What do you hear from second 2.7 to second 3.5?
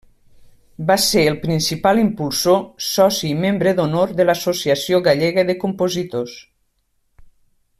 soci i